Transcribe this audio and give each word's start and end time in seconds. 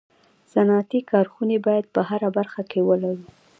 صنعتي 0.51 0.99
کارخوني 1.11 1.57
باید 1.67 1.85
په 1.95 2.01
هره 2.09 2.29
برخه 2.37 2.61
کي 2.71 2.79
ولرو 2.87 3.25